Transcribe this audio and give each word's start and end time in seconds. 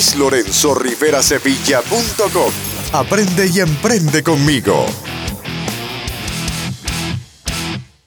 luislorenzorriverasevilla.com. 0.00 2.52
Aprende 2.92 3.50
y 3.52 3.60
emprende 3.60 4.22
conmigo. 4.22 4.86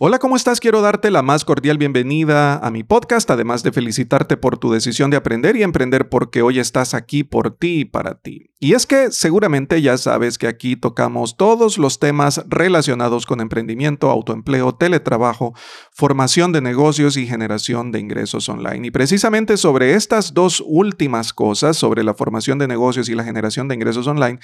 Hola, 0.05 0.19
¿cómo 0.19 0.35
estás? 0.35 0.59
Quiero 0.59 0.81
darte 0.81 1.11
la 1.11 1.21
más 1.21 1.45
cordial 1.45 1.77
bienvenida 1.77 2.57
a 2.57 2.71
mi 2.71 2.83
podcast, 2.83 3.31
además 3.31 3.63
de 3.63 3.71
felicitarte 3.71 4.35
por 4.35 4.57
tu 4.57 4.69
decisión 4.69 5.09
de 5.09 5.15
aprender 5.15 5.55
y 5.55 5.63
emprender 5.63 6.09
porque 6.09 6.41
hoy 6.41 6.59
estás 6.59 6.93
aquí 6.93 7.23
por 7.23 7.55
ti 7.55 7.79
y 7.79 7.85
para 7.85 8.15
ti. 8.15 8.49
Y 8.59 8.73
es 8.73 8.85
que 8.85 9.11
seguramente 9.11 9.81
ya 9.81 9.97
sabes 9.97 10.37
que 10.37 10.47
aquí 10.47 10.75
tocamos 10.75 11.37
todos 11.37 11.77
los 11.77 11.99
temas 11.99 12.43
relacionados 12.49 13.25
con 13.25 13.39
emprendimiento, 13.39 14.09
autoempleo, 14.09 14.75
teletrabajo, 14.75 15.53
formación 15.93 16.51
de 16.51 16.59
negocios 16.59 17.15
y 17.15 17.25
generación 17.25 17.93
de 17.93 18.01
ingresos 18.01 18.49
online. 18.49 18.87
Y 18.87 18.91
precisamente 18.91 19.55
sobre 19.55 19.93
estas 19.93 20.33
dos 20.33 20.61
últimas 20.65 21.31
cosas, 21.31 21.77
sobre 21.77 22.03
la 22.03 22.13
formación 22.13 22.57
de 22.57 22.67
negocios 22.67 23.07
y 23.07 23.15
la 23.15 23.23
generación 23.23 23.69
de 23.69 23.75
ingresos 23.75 24.07
online, 24.07 24.39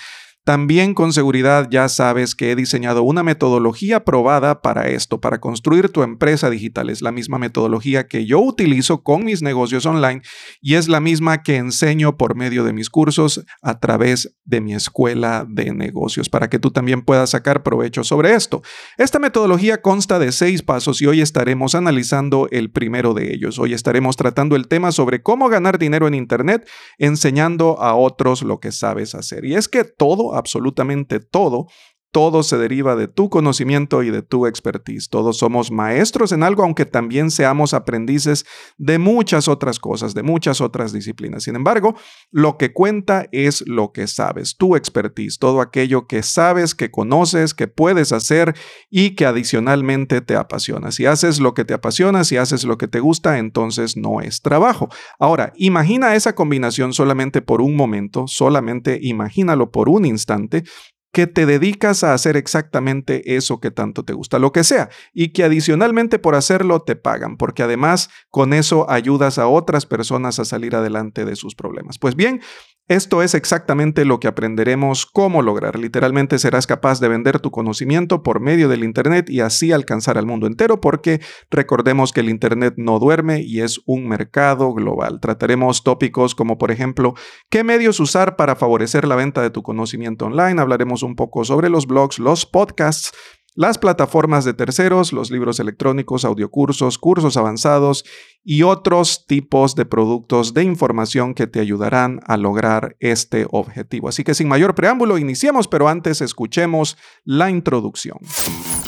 también 0.50 0.96
con 0.96 1.14
seguridad 1.14 1.68
ya 1.70 1.88
sabes 1.90 2.34
que 2.34 2.50
he 2.50 2.56
diseñado 2.56 3.04
una 3.04 3.22
metodología 3.22 4.04
probada 4.04 4.64
para 4.64 4.88
esto, 4.88 5.22
para 5.22 5.40
construir 5.40 5.90
tu 5.90 6.02
empresa 6.02 6.50
digital. 6.50 6.90
Es 6.90 7.04
la 7.04 7.12
misma 7.12 7.38
metodología 7.38 8.08
que 8.08 8.26
yo 8.26 8.40
utilizo 8.40 9.04
con 9.04 9.24
mis 9.24 9.44
negocios 9.44 9.86
online 9.86 10.24
y 10.60 10.74
es 10.74 10.88
la 10.88 11.02
misma 11.02 11.44
que 11.44 11.58
enseño 11.58 12.18
por 12.18 12.34
medio 12.36 12.64
de 12.64 12.74
mis 12.74 12.90
cursos 12.90 13.46
a 13.62 13.80
través 13.80 14.36
de 14.44 14.60
mi 14.60 14.74
escuela 14.74 15.46
de 15.48 15.72
negocios, 15.72 16.30
para 16.30 16.50
que 16.50 16.58
tú 16.58 16.72
también 16.72 17.04
puedas 17.04 17.30
sacar 17.30 17.62
provecho 17.62 18.04
sobre 18.04 18.34
esto. 18.34 18.64
Esta 18.98 19.20
metodología 19.20 19.84
consta 19.84 20.18
de 20.18 20.32
seis 20.32 20.64
pasos 20.64 21.00
y 21.00 21.06
hoy 21.06 21.22
estaremos 21.22 21.76
analizando 21.76 22.48
el 22.50 22.72
primero 22.72 23.14
de 23.14 23.36
ellos. 23.36 23.60
Hoy 23.60 23.76
estaremos 23.76 24.18
tratando 24.18 24.56
el 24.56 24.68
tema 24.68 24.92
sobre 24.92 25.22
cómo 25.22 25.48
ganar 25.48 25.78
dinero 25.78 26.08
en 26.08 26.16
Internet, 26.16 26.68
enseñando 26.98 27.80
a 27.80 27.94
otros 27.94 28.42
lo 28.42 28.60
que 28.60 28.72
sabes 28.72 29.14
hacer. 29.14 29.46
Y 29.46 29.54
es 29.54 29.68
que 29.68 29.84
todo 29.84 30.39
absolutamente 30.40 31.20
todo 31.20 31.68
todo 32.12 32.44
se 32.44 32.58
deriva 32.58 32.96
de 32.96 33.08
tu 33.08 33.30
conocimiento 33.30 34.04
y 34.04 34.10
de 34.10 34.22
tu 34.22 34.48
expertise. 34.48 35.10
Todos 35.10 35.38
somos 35.38 35.72
maestros 35.72 36.32
en 36.32 36.44
algo, 36.44 36.64
aunque 36.64 36.86
también 36.86 37.32
seamos 37.32 37.74
aprendices 37.74 38.46
de 38.78 38.98
muchas 38.98 39.48
otras 39.48 39.80
cosas, 39.80 40.14
de 40.14 40.24
muchas 40.24 40.62
otras 40.62 40.92
disciplinas. 40.92 41.44
Sin 41.44 41.56
embargo, 41.56 41.96
lo 42.32 42.58
que 42.58 42.74
cuenta 42.74 43.28
es 43.32 43.64
lo 43.68 43.92
que 43.92 44.08
sabes, 44.08 44.58
tu 44.58 44.76
expertise, 44.76 45.38
todo 45.38 45.62
aquello 45.62 46.08
que 46.08 46.24
sabes, 46.24 46.74
que 46.74 46.92
conoces, 46.92 47.54
que 47.54 47.68
puedes 47.68 48.12
hacer 48.12 48.56
y 48.90 49.12
que 49.16 49.26
adicionalmente 49.26 50.22
te 50.22 50.36
apasiona. 50.36 50.92
Si 50.92 51.06
haces 51.06 51.40
lo 51.40 51.54
que 51.54 51.66
te 51.66 51.74
apasiona, 51.74 52.24
si 52.24 52.38
haces 52.38 52.64
lo 52.64 52.78
que 52.78 52.88
te 52.88 53.00
gusta, 53.00 53.38
entonces 53.38 53.98
no 53.98 54.22
es 54.22 54.42
trabajo. 54.42 54.90
Ahora, 55.20 55.54
imagina 55.56 56.16
esa 56.16 56.34
combinación 56.34 56.94
solamente 56.94 57.42
por 57.42 57.62
un 57.62 57.76
momento, 57.76 58.26
solamente 58.28 59.00
imagínalo 59.02 59.72
por 59.72 59.90
un 59.90 60.06
instante 60.06 60.64
que 61.12 61.28
te 61.28 61.46
dedicas 61.46 62.04
a 62.04 62.14
hacer 62.14 62.38
exactamente 62.38 63.36
eso 63.36 63.60
que 63.60 63.72
tanto 63.72 64.04
te 64.04 64.14
gusta, 64.14 64.40
lo 64.40 64.52
que 64.52 64.64
sea, 64.64 64.90
y 65.14 65.30
que 65.30 65.44
adicionalmente 65.44 66.20
por 66.20 66.36
hacerlo 66.36 66.82
te 66.82 66.96
pagan, 66.96 67.38
porque 67.38 67.64
además 67.64 68.10
con 68.30 68.54
eso 68.54 68.90
ayudas 68.90 69.40
a 69.40 69.48
otras 69.48 69.86
personas 69.86 70.40
a 70.40 70.46
salir 70.46 70.76
adelante 70.76 71.26
de 71.26 71.36
sus 71.36 71.56
problemas. 71.56 71.98
Pues 71.98 72.16
bien, 72.16 72.42
esto 72.90 73.22
es 73.22 73.36
exactamente 73.36 74.04
lo 74.04 74.20
que 74.20 74.28
aprenderemos 74.28 75.06
cómo 75.06 75.44
lograr. 75.44 75.78
Literalmente 75.78 76.40
serás 76.40 76.66
capaz 76.66 77.00
de 77.00 77.08
vender 77.08 77.40
tu 77.40 77.52
conocimiento 77.52 78.24
por 78.24 78.40
medio 78.40 78.68
del 78.68 78.84
Internet 78.84 79.30
y 79.30 79.42
así 79.42 79.72
alcanzar 79.72 80.18
al 80.18 80.26
mundo 80.26 80.48
entero 80.48 80.82
porque 80.82 81.22
recordemos 81.52 82.12
que 82.12 82.22
el 82.22 82.30
Internet 82.30 82.74
no 82.78 82.98
duerme 82.98 83.42
y 83.42 83.62
es 83.62 83.80
un 83.86 84.08
mercado 84.08 84.74
global. 84.74 85.20
Trataremos 85.22 85.84
tópicos 85.84 86.34
como 86.34 86.58
por 86.58 86.72
ejemplo 86.72 87.14
qué 87.52 87.64
medios 87.64 88.00
usar 88.00 88.36
para 88.36 88.56
favorecer 88.56 89.08
la 89.08 89.16
venta 89.16 89.44
de 89.44 89.52
tu 89.52 89.62
conocimiento 89.62 90.26
online. 90.26 90.60
Hablaremos 90.60 91.04
un 91.04 91.16
poco 91.16 91.46
sobre 91.46 91.70
los 91.70 91.86
blogs, 91.86 92.18
los 92.18 92.48
podcasts, 92.48 93.12
las 93.60 93.78
plataformas 93.78 94.46
de 94.46 94.54
terceros, 94.54 95.12
los 95.12 95.32
libros 95.32 95.60
electrónicos, 95.60 96.24
audiocursos, 96.24 96.98
cursos 96.98 97.36
avanzados 97.36 98.06
y 98.42 98.64
otros 98.64 99.26
tipos 99.28 99.76
de 99.76 99.84
productos 99.84 100.54
de 100.54 100.64
información 100.64 101.34
que 101.34 101.46
te 101.46 101.60
ayudarán 101.60 102.22
a 102.26 102.38
lograr 102.38 102.96
este 103.02 103.48
objetivo. 103.52 104.08
Así 104.08 104.24
que 104.24 104.34
sin 104.34 104.48
mayor 104.48 104.76
preámbulo, 104.76 105.18
iniciemos, 105.18 105.68
pero 105.68 105.90
antes 105.90 106.22
escuchemos 106.22 106.98
la 107.26 107.50
introducción. 107.50 108.20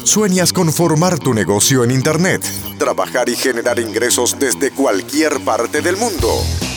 ¿Sueñas 0.06 0.54
con 0.54 0.72
formar 0.72 1.20
tu 1.20 1.34
negocio 1.34 1.84
en 1.84 1.92
Internet? 1.92 2.42
Trabajar 2.80 3.28
y 3.28 3.36
generar 3.36 3.78
ingresos 3.78 4.38
desde 4.40 4.72
cualquier 4.72 5.42
parte 5.44 5.82
del 5.82 5.98
mundo. 5.98 6.30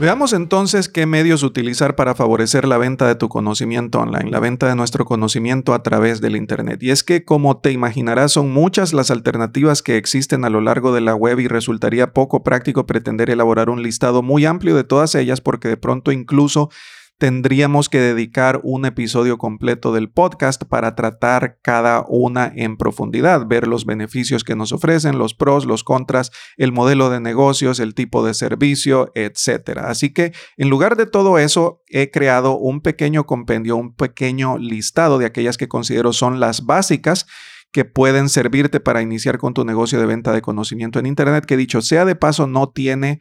Veamos 0.00 0.32
entonces 0.32 0.88
qué 0.88 1.06
medios 1.06 1.42
utilizar 1.42 1.96
para 1.96 2.14
favorecer 2.14 2.68
la 2.68 2.78
venta 2.78 3.08
de 3.08 3.16
tu 3.16 3.28
conocimiento 3.28 3.98
online, 3.98 4.30
la 4.30 4.38
venta 4.38 4.68
de 4.68 4.76
nuestro 4.76 5.04
conocimiento 5.04 5.74
a 5.74 5.82
través 5.82 6.20
del 6.20 6.36
Internet. 6.36 6.80
Y 6.84 6.92
es 6.92 7.02
que, 7.02 7.24
como 7.24 7.58
te 7.58 7.72
imaginarás, 7.72 8.30
son 8.30 8.52
muchas 8.52 8.92
las 8.92 9.10
alternativas 9.10 9.82
que 9.82 9.96
existen 9.96 10.44
a 10.44 10.50
lo 10.50 10.60
largo 10.60 10.94
de 10.94 11.00
la 11.00 11.16
web 11.16 11.40
y 11.40 11.48
resultaría 11.48 12.12
poco 12.12 12.44
práctico 12.44 12.86
pretender 12.86 13.28
elaborar 13.28 13.70
un 13.70 13.82
listado 13.82 14.22
muy 14.22 14.46
amplio 14.46 14.76
de 14.76 14.84
todas 14.84 15.16
ellas 15.16 15.40
porque 15.40 15.66
de 15.66 15.76
pronto 15.76 16.12
incluso 16.12 16.70
tendríamos 17.18 17.88
que 17.88 18.00
dedicar 18.00 18.60
un 18.62 18.86
episodio 18.86 19.38
completo 19.38 19.92
del 19.92 20.08
podcast 20.08 20.64
para 20.64 20.94
tratar 20.94 21.58
cada 21.62 22.04
una 22.08 22.52
en 22.54 22.76
profundidad, 22.76 23.46
ver 23.46 23.66
los 23.66 23.84
beneficios 23.84 24.44
que 24.44 24.54
nos 24.54 24.72
ofrecen, 24.72 25.18
los 25.18 25.34
pros, 25.34 25.66
los 25.66 25.82
contras, 25.82 26.30
el 26.56 26.70
modelo 26.70 27.10
de 27.10 27.20
negocios, 27.20 27.80
el 27.80 27.94
tipo 27.94 28.24
de 28.24 28.34
servicio, 28.34 29.10
etc. 29.16 29.78
Así 29.78 30.12
que 30.12 30.32
en 30.56 30.70
lugar 30.70 30.96
de 30.96 31.06
todo 31.06 31.38
eso, 31.38 31.82
he 31.88 32.10
creado 32.10 32.56
un 32.56 32.80
pequeño 32.80 33.26
compendio, 33.26 33.76
un 33.76 33.94
pequeño 33.94 34.56
listado 34.56 35.18
de 35.18 35.26
aquellas 35.26 35.56
que 35.56 35.68
considero 35.68 36.12
son 36.12 36.38
las 36.38 36.66
básicas 36.66 37.26
que 37.72 37.84
pueden 37.84 38.28
servirte 38.28 38.80
para 38.80 39.02
iniciar 39.02 39.38
con 39.38 39.54
tu 39.54 39.64
negocio 39.64 39.98
de 39.98 40.06
venta 40.06 40.32
de 40.32 40.40
conocimiento 40.40 40.98
en 40.98 41.06
Internet, 41.06 41.44
que 41.44 41.56
dicho 41.56 41.82
sea 41.82 42.04
de 42.04 42.14
paso, 42.14 42.46
no 42.46 42.70
tiene 42.70 43.18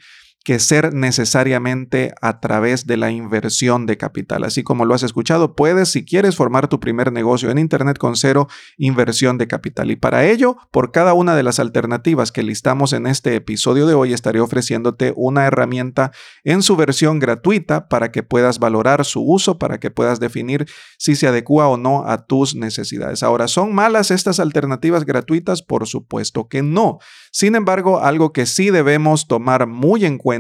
que 0.48 0.60
ser 0.60 0.94
necesariamente 0.94 2.14
a 2.22 2.40
través 2.40 2.88
de 2.88 2.96
la 2.96 3.12
inversión 3.12 3.86
de 3.86 3.98
capital. 3.98 4.46
Así 4.46 4.64
como 4.64 4.86
lo 4.86 4.94
has 4.94 5.04
escuchado, 5.04 5.58
puedes, 5.58 5.90
si 5.90 6.06
quieres, 6.06 6.38
formar 6.38 6.70
tu 6.70 6.80
primer 6.80 7.12
negocio 7.12 7.52
en 7.52 7.58
Internet 7.58 7.98
con 7.98 8.16
cero 8.16 8.48
inversión 8.78 9.38
de 9.38 9.48
capital. 9.48 9.92
Y 9.92 9.98
para 9.98 10.24
ello, 10.24 10.56
por 10.72 10.94
cada 10.94 11.14
una 11.14 11.36
de 11.36 11.44
las 11.44 11.60
alternativas 11.60 12.32
que 12.32 12.44
listamos 12.44 12.94
en 12.94 13.08
este 13.08 13.36
episodio 13.36 13.88
de 13.88 13.94
hoy, 13.94 14.14
estaré 14.14 14.40
ofreciéndote 14.40 15.12
una 15.18 15.46
herramienta 15.46 16.14
en 16.46 16.64
su 16.64 16.78
versión 16.78 17.20
gratuita 17.20 17.90
para 17.90 18.14
que 18.14 18.24
puedas 18.24 18.58
valorar 18.58 19.04
su 19.04 19.22
uso, 19.30 19.60
para 19.60 19.82
que 19.82 19.92
puedas 19.92 20.22
definir 20.22 20.66
si 20.98 21.18
se 21.18 21.28
adecua 21.28 21.68
o 21.68 21.76
no 21.76 22.08
a 22.08 22.26
tus 22.26 22.56
necesidades. 22.56 23.22
Ahora, 23.22 23.50
¿son 23.50 23.76
malas 23.76 24.12
estas 24.12 24.40
alternativas 24.40 25.04
gratuitas? 25.04 25.62
Por 25.62 25.88
supuesto 25.88 26.48
que 26.48 26.64
no. 26.64 27.00
Sin 27.34 27.56
embargo, 27.56 28.00
algo 28.00 28.32
que 28.32 28.46
sí 28.46 28.70
debemos 28.70 29.28
tomar 29.28 29.68
muy 29.68 30.06
en 30.06 30.18
cuenta 30.18 30.37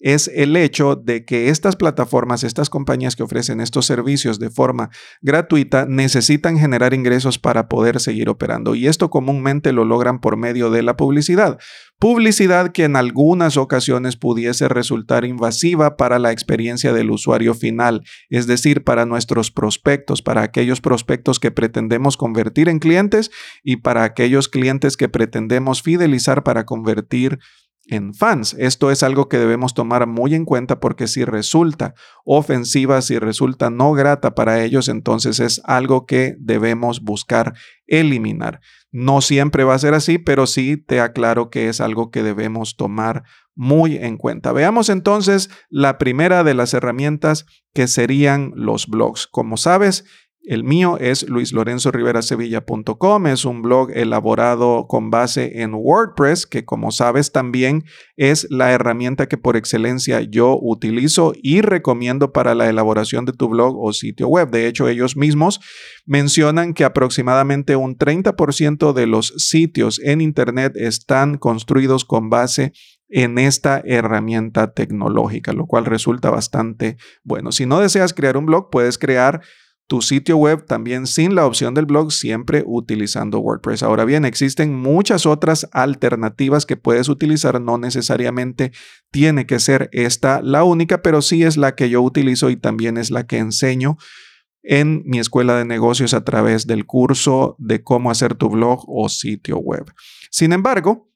es 0.00 0.30
el 0.34 0.56
hecho 0.56 0.96
de 0.96 1.26
que 1.26 1.50
estas 1.50 1.76
plataformas, 1.76 2.42
estas 2.42 2.70
compañías 2.70 3.16
que 3.16 3.22
ofrecen 3.22 3.60
estos 3.60 3.84
servicios 3.84 4.38
de 4.38 4.50
forma 4.50 4.88
gratuita, 5.20 5.84
necesitan 5.86 6.58
generar 6.58 6.94
ingresos 6.94 7.38
para 7.38 7.68
poder 7.68 8.00
seguir 8.00 8.30
operando. 8.30 8.74
Y 8.74 8.86
esto 8.86 9.10
comúnmente 9.10 9.72
lo 9.72 9.84
logran 9.84 10.20
por 10.20 10.38
medio 10.38 10.70
de 10.70 10.82
la 10.82 10.96
publicidad. 10.96 11.58
Publicidad 11.98 12.72
que 12.72 12.84
en 12.84 12.96
algunas 12.96 13.58
ocasiones 13.58 14.16
pudiese 14.16 14.68
resultar 14.68 15.26
invasiva 15.26 15.98
para 15.98 16.18
la 16.18 16.32
experiencia 16.32 16.94
del 16.94 17.10
usuario 17.10 17.52
final, 17.52 18.02
es 18.30 18.46
decir, 18.46 18.84
para 18.84 19.04
nuestros 19.04 19.50
prospectos, 19.50 20.22
para 20.22 20.40
aquellos 20.40 20.80
prospectos 20.80 21.38
que 21.38 21.50
pretendemos 21.50 22.16
convertir 22.16 22.70
en 22.70 22.78
clientes 22.78 23.30
y 23.62 23.76
para 23.76 24.04
aquellos 24.04 24.48
clientes 24.48 24.96
que 24.96 25.10
pretendemos 25.10 25.82
fidelizar 25.82 26.42
para 26.42 26.64
convertir 26.64 27.38
en 27.86 28.14
fans. 28.14 28.54
Esto 28.58 28.90
es 28.90 29.02
algo 29.02 29.28
que 29.28 29.38
debemos 29.38 29.74
tomar 29.74 30.06
muy 30.06 30.34
en 30.34 30.44
cuenta 30.44 30.80
porque 30.80 31.08
si 31.08 31.24
resulta 31.24 31.94
ofensiva, 32.24 33.02
si 33.02 33.18
resulta 33.18 33.70
no 33.70 33.92
grata 33.92 34.34
para 34.34 34.62
ellos, 34.62 34.88
entonces 34.88 35.40
es 35.40 35.60
algo 35.64 36.06
que 36.06 36.36
debemos 36.38 37.02
buscar 37.02 37.54
eliminar. 37.86 38.60
No 38.92 39.20
siempre 39.20 39.64
va 39.64 39.74
a 39.74 39.78
ser 39.78 39.94
así, 39.94 40.18
pero 40.18 40.46
sí 40.46 40.76
te 40.76 41.00
aclaro 41.00 41.50
que 41.50 41.68
es 41.68 41.80
algo 41.80 42.10
que 42.10 42.22
debemos 42.22 42.76
tomar 42.76 43.24
muy 43.54 43.96
en 43.96 44.16
cuenta. 44.16 44.52
Veamos 44.52 44.88
entonces 44.88 45.50
la 45.68 45.98
primera 45.98 46.44
de 46.44 46.54
las 46.54 46.74
herramientas 46.74 47.46
que 47.74 47.86
serían 47.88 48.52
los 48.54 48.86
blogs. 48.86 49.26
Como 49.26 49.56
sabes, 49.56 50.04
El 50.42 50.64
mío 50.64 50.96
es 50.98 51.28
luislorenzoriverasevilla.com, 51.28 53.26
es 53.26 53.44
un 53.44 53.60
blog 53.60 53.90
elaborado 53.92 54.86
con 54.88 55.10
base 55.10 55.60
en 55.60 55.74
WordPress, 55.74 56.46
que 56.46 56.64
como 56.64 56.92
sabes 56.92 57.30
también 57.30 57.84
es 58.16 58.46
la 58.48 58.72
herramienta 58.72 59.28
que 59.28 59.36
por 59.36 59.58
excelencia 59.58 60.22
yo 60.22 60.58
utilizo 60.58 61.34
y 61.42 61.60
recomiendo 61.60 62.32
para 62.32 62.54
la 62.54 62.70
elaboración 62.70 63.26
de 63.26 63.34
tu 63.34 63.50
blog 63.50 63.76
o 63.78 63.92
sitio 63.92 64.28
web. 64.28 64.50
De 64.50 64.66
hecho, 64.66 64.88
ellos 64.88 65.14
mismos 65.14 65.60
mencionan 66.06 66.72
que 66.72 66.84
aproximadamente 66.84 67.76
un 67.76 67.98
30% 67.98 68.94
de 68.94 69.06
los 69.06 69.34
sitios 69.36 70.00
en 70.02 70.22
Internet 70.22 70.72
están 70.74 71.36
construidos 71.36 72.06
con 72.06 72.30
base 72.30 72.72
en 73.10 73.38
esta 73.38 73.82
herramienta 73.84 74.72
tecnológica, 74.72 75.52
lo 75.52 75.66
cual 75.66 75.84
resulta 75.84 76.30
bastante 76.30 76.96
bueno. 77.24 77.52
Si 77.52 77.66
no 77.66 77.78
deseas 77.80 78.14
crear 78.14 78.38
un 78.38 78.46
blog, 78.46 78.70
puedes 78.70 78.96
crear 78.96 79.42
tu 79.90 80.02
sitio 80.02 80.36
web 80.36 80.66
también 80.66 81.08
sin 81.08 81.34
la 81.34 81.44
opción 81.44 81.74
del 81.74 81.84
blog, 81.84 82.12
siempre 82.12 82.62
utilizando 82.64 83.40
WordPress. 83.40 83.82
Ahora 83.82 84.04
bien, 84.04 84.24
existen 84.24 84.72
muchas 84.72 85.26
otras 85.26 85.68
alternativas 85.72 86.64
que 86.64 86.76
puedes 86.76 87.08
utilizar, 87.08 87.60
no 87.60 87.76
necesariamente 87.76 88.70
tiene 89.10 89.46
que 89.46 89.58
ser 89.58 89.90
esta 89.90 90.42
la 90.42 90.62
única, 90.62 91.02
pero 91.02 91.22
sí 91.22 91.42
es 91.42 91.56
la 91.56 91.74
que 91.74 91.90
yo 91.90 92.02
utilizo 92.02 92.50
y 92.50 92.56
también 92.56 92.98
es 92.98 93.10
la 93.10 93.26
que 93.26 93.38
enseño 93.38 93.96
en 94.62 95.02
mi 95.06 95.18
escuela 95.18 95.56
de 95.56 95.64
negocios 95.64 96.14
a 96.14 96.22
través 96.22 96.68
del 96.68 96.86
curso 96.86 97.56
de 97.58 97.82
cómo 97.82 98.12
hacer 98.12 98.36
tu 98.36 98.48
blog 98.48 98.84
o 98.86 99.08
sitio 99.08 99.58
web. 99.58 99.90
Sin 100.30 100.52
embargo, 100.52 101.09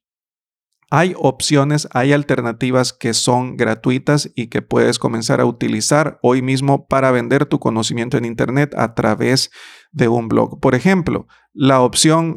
hay 0.97 1.13
opciones, 1.17 1.89
hay 1.91 2.13
alternativas 2.13 2.93
que 2.93 3.13
son 3.13 3.57
gratuitas 3.57 4.31
y 4.33 4.47
que 4.47 4.61
puedes 4.61 4.97
comenzar 4.97 5.41
a 5.41 5.45
utilizar 5.45 6.19
hoy 6.21 6.41
mismo 6.41 6.87
para 6.87 7.11
vender 7.11 7.45
tu 7.45 7.59
conocimiento 7.59 8.15
en 8.17 8.23
Internet 8.23 8.73
a 8.77 8.93
través 8.93 9.51
de 9.91 10.07
un 10.07 10.29
blog. 10.29 10.61
Por 10.61 10.73
ejemplo, 10.73 11.27
la 11.51 11.81
opción 11.81 12.35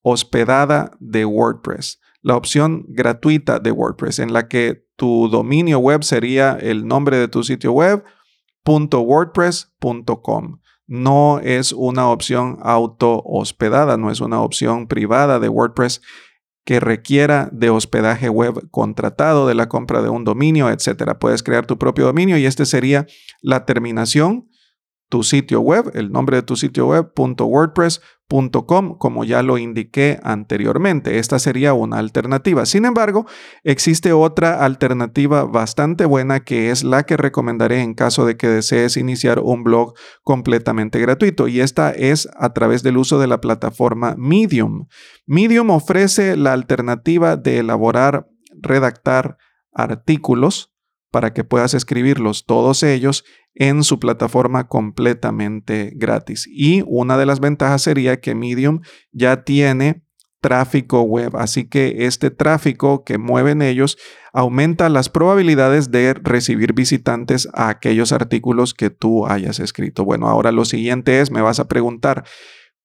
hospedada 0.00 0.92
de 0.98 1.26
WordPress, 1.26 2.00
la 2.22 2.36
opción 2.36 2.86
gratuita 2.88 3.58
de 3.58 3.70
WordPress 3.70 4.18
en 4.18 4.32
la 4.32 4.48
que 4.48 4.86
tu 4.96 5.28
dominio 5.28 5.78
web 5.78 6.02
sería 6.02 6.56
el 6.58 6.86
nombre 6.86 7.18
de 7.18 7.28
tu 7.28 7.42
sitio 7.44 7.72
web 7.72 8.02
.wordpress.com. 8.64 10.60
No 10.86 11.38
es 11.40 11.72
una 11.74 12.08
opción 12.08 12.56
auto 12.62 13.20
hospedada, 13.26 13.98
no 13.98 14.10
es 14.10 14.22
una 14.22 14.40
opción 14.40 14.86
privada 14.86 15.38
de 15.38 15.50
WordPress 15.50 16.00
que 16.70 16.78
requiera 16.78 17.48
de 17.50 17.68
hospedaje 17.68 18.28
web 18.28 18.70
contratado, 18.70 19.48
de 19.48 19.56
la 19.56 19.68
compra 19.68 20.02
de 20.02 20.08
un 20.08 20.22
dominio, 20.22 20.70
etc. 20.70 21.16
Puedes 21.18 21.42
crear 21.42 21.66
tu 21.66 21.78
propio 21.78 22.06
dominio 22.06 22.38
y 22.38 22.46
este 22.46 22.64
sería 22.64 23.08
la 23.42 23.66
terminación, 23.66 24.48
tu 25.10 25.24
sitio 25.24 25.60
web, 25.60 25.90
el 25.94 26.10
nombre 26.10 26.38
de 26.38 26.42
tu 26.42 26.56
sitio 26.56 26.86
web, 26.86 27.12
.wordpress.com, 27.16 28.96
como 28.96 29.24
ya 29.24 29.42
lo 29.42 29.58
indiqué 29.58 30.20
anteriormente. 30.22 31.18
Esta 31.18 31.38
sería 31.40 31.74
una 31.74 31.98
alternativa. 31.98 32.64
Sin 32.64 32.84
embargo, 32.84 33.26
existe 33.64 34.12
otra 34.12 34.64
alternativa 34.64 35.44
bastante 35.44 36.06
buena 36.06 36.40
que 36.40 36.70
es 36.70 36.84
la 36.84 37.02
que 37.02 37.16
recomendaré 37.16 37.82
en 37.82 37.94
caso 37.94 38.24
de 38.24 38.36
que 38.36 38.46
desees 38.46 38.96
iniciar 38.96 39.40
un 39.40 39.64
blog 39.64 39.94
completamente 40.22 41.00
gratuito 41.00 41.48
y 41.48 41.60
esta 41.60 41.90
es 41.90 42.28
a 42.38 42.52
través 42.52 42.84
del 42.84 42.96
uso 42.96 43.18
de 43.18 43.26
la 43.26 43.40
plataforma 43.40 44.14
Medium. 44.16 44.86
Medium 45.26 45.70
ofrece 45.70 46.36
la 46.36 46.52
alternativa 46.52 47.36
de 47.36 47.58
elaborar, 47.58 48.28
redactar 48.62 49.38
artículos 49.72 50.69
para 51.10 51.32
que 51.32 51.44
puedas 51.44 51.74
escribirlos 51.74 52.46
todos 52.46 52.82
ellos 52.82 53.24
en 53.54 53.82
su 53.82 53.98
plataforma 53.98 54.68
completamente 54.68 55.92
gratis. 55.96 56.46
Y 56.50 56.82
una 56.86 57.18
de 57.18 57.26
las 57.26 57.40
ventajas 57.40 57.82
sería 57.82 58.20
que 58.20 58.34
Medium 58.34 58.80
ya 59.12 59.44
tiene 59.44 60.02
tráfico 60.40 61.02
web, 61.02 61.36
así 61.36 61.68
que 61.68 62.06
este 62.06 62.30
tráfico 62.30 63.04
que 63.04 63.18
mueven 63.18 63.60
ellos 63.60 63.98
aumenta 64.32 64.88
las 64.88 65.08
probabilidades 65.08 65.90
de 65.90 66.14
recibir 66.14 66.72
visitantes 66.72 67.48
a 67.52 67.68
aquellos 67.68 68.12
artículos 68.12 68.72
que 68.72 68.88
tú 68.90 69.26
hayas 69.26 69.60
escrito. 69.60 70.04
Bueno, 70.04 70.28
ahora 70.28 70.50
lo 70.50 70.64
siguiente 70.64 71.20
es, 71.20 71.30
me 71.30 71.42
vas 71.42 71.60
a 71.60 71.68
preguntar, 71.68 72.24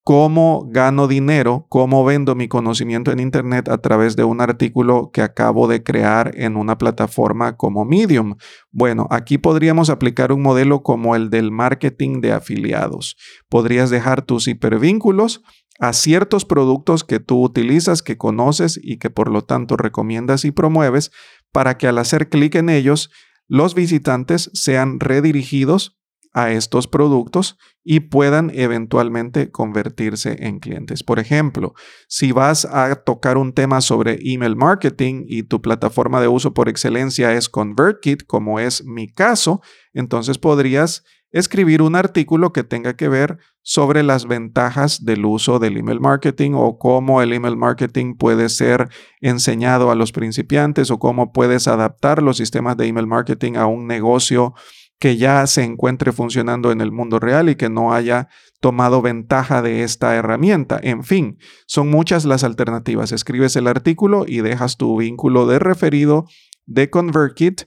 cómo 0.05 0.67
gano 0.69 1.07
dinero, 1.07 1.65
cómo 1.67 2.05
vendo 2.05 2.35
mi 2.35 2.47
conocimiento 2.47 3.11
en 3.11 3.19
Internet 3.19 3.67
a 3.69 3.79
través 3.79 4.15
de 4.15 4.23
un 4.23 4.39
artículo 4.39 5.09
que 5.11 5.23
acabo 5.23 5.67
de 5.67 5.81
crear 5.81 6.31
en 6.35 6.57
una 6.57 6.77
plataforma 6.77 7.57
como 7.57 7.85
Medium. 7.85 8.35
Bueno, 8.71 9.07
aquí 9.09 9.39
podríamos 9.39 9.89
aplicar 9.89 10.31
un 10.31 10.43
modelo 10.43 10.83
como 10.83 11.15
el 11.15 11.31
del 11.31 11.49
marketing 11.49 12.21
de 12.21 12.33
afiliados. 12.33 13.17
Podrías 13.49 13.89
dejar 13.89 14.21
tus 14.21 14.47
hipervínculos 14.47 15.41
a 15.79 15.91
ciertos 15.91 16.45
productos 16.45 17.03
que 17.03 17.19
tú 17.19 17.41
utilizas, 17.41 18.03
que 18.03 18.15
conoces 18.15 18.79
y 18.79 18.99
que 18.99 19.09
por 19.09 19.31
lo 19.31 19.41
tanto 19.41 19.75
recomiendas 19.75 20.45
y 20.45 20.51
promueves 20.51 21.09
para 21.51 21.79
que 21.79 21.87
al 21.87 21.97
hacer 21.97 22.29
clic 22.29 22.53
en 22.53 22.69
ellos, 22.69 23.09
los 23.47 23.73
visitantes 23.73 24.51
sean 24.53 24.99
redirigidos 24.99 25.97
a 26.35 26.51
estos 26.51 26.85
productos 26.85 27.57
y 27.81 28.01
puedan 28.01 28.51
eventualmente 28.53 29.51
convertirse 29.51 30.45
en 30.45 30.59
clientes. 30.59 31.01
Por 31.01 31.17
ejemplo, 31.17 31.73
si 32.09 32.33
vas 32.33 32.65
a 32.65 32.93
tocar 32.95 33.37
un 33.37 33.53
tema 33.53 33.79
sobre 33.79 34.19
email 34.21 34.57
marketing 34.57 35.23
y 35.27 35.43
tu 35.43 35.61
plataforma 35.61 36.19
de 36.19 36.27
uso 36.27 36.53
por 36.53 36.67
excelencia 36.67 37.33
es 37.33 37.47
ConvertKit, 37.47 38.23
como 38.27 38.59
es 38.59 38.83
mi 38.83 39.07
caso, 39.07 39.61
entonces 39.93 40.37
podrías 40.37 41.05
escribir 41.31 41.81
un 41.81 41.95
artículo 41.95 42.51
que 42.51 42.63
tenga 42.63 42.97
que 42.97 43.07
ver 43.07 43.37
sobre 43.61 44.03
las 44.03 44.25
ventajas 44.25 45.05
del 45.05 45.25
uso 45.25 45.57
del 45.59 45.77
email 45.77 46.01
marketing 46.01 46.51
o 46.55 46.77
cómo 46.77 47.21
el 47.21 47.31
email 47.31 47.55
marketing 47.55 48.15
puede 48.15 48.49
ser 48.49 48.89
enseñado 49.21 49.89
a 49.89 49.95
los 49.95 50.11
principiantes 50.11 50.91
o 50.91 50.99
cómo 50.99 51.31
puedes 51.31 51.67
adaptar 51.67 52.21
los 52.21 52.37
sistemas 52.37 52.75
de 52.77 52.87
email 52.87 53.07
marketing 53.07 53.53
a 53.55 53.67
un 53.67 53.87
negocio 53.87 54.53
que 54.99 55.17
ya 55.17 55.45
se 55.47 55.63
encuentre 55.63 56.11
funcionando 56.11 56.71
en 56.71 56.81
el 56.81 56.91
mundo 56.91 57.19
real 57.19 57.49
y 57.49 57.55
que 57.55 57.69
no 57.69 57.93
haya 57.93 58.29
tomado 58.61 59.01
ventaja 59.01 59.61
de 59.61 59.83
esta 59.83 60.15
herramienta. 60.15 60.79
En 60.81 61.03
fin, 61.03 61.37
son 61.67 61.89
muchas 61.89 62.25
las 62.25 62.43
alternativas. 62.43 63.11
Escribes 63.11 63.55
el 63.55 63.67
artículo 63.67 64.25
y 64.27 64.41
dejas 64.41 64.77
tu 64.77 64.97
vínculo 64.97 65.45
de 65.47 65.59
referido 65.59 66.25
de 66.65 66.89
ConvertKit 66.89 67.63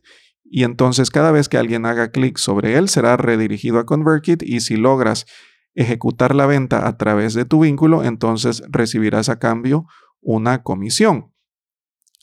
y 0.50 0.64
entonces 0.64 1.10
cada 1.10 1.30
vez 1.30 1.48
que 1.48 1.58
alguien 1.58 1.84
haga 1.84 2.10
clic 2.10 2.38
sobre 2.38 2.76
él 2.78 2.88
será 2.88 3.16
redirigido 3.16 3.78
a 3.78 3.86
ConvertKit 3.86 4.42
y 4.42 4.60
si 4.60 4.76
logras 4.76 5.26
ejecutar 5.74 6.34
la 6.34 6.46
venta 6.46 6.88
a 6.88 6.96
través 6.96 7.34
de 7.34 7.44
tu 7.44 7.60
vínculo, 7.60 8.02
entonces 8.02 8.62
recibirás 8.68 9.28
a 9.28 9.38
cambio 9.38 9.86
una 10.20 10.62
comisión. 10.62 11.32